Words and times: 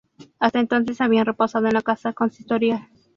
Hasta 0.39 0.59
entonces 0.59 0.99
habían 0.99 1.27
reposado 1.27 1.67
en 1.67 1.75
la 1.75 1.83
Casa 1.83 2.11
Consistorial. 2.13 2.87